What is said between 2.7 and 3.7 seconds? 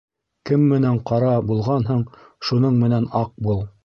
менән аҡ бул.